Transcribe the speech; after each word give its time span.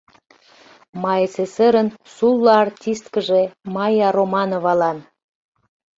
МАССР-ын 1.01 1.87
сулло 2.13 2.53
артисткыже 2.63 3.41
Майя 3.75 4.09
Романовалан 4.17 4.97